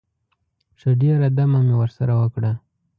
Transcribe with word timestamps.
ښه 0.79 0.89
ډېره 1.01 1.27
دمه 1.37 1.59
مې 1.65 1.75
ورسره 1.81 2.13
وکړه. 2.21 2.51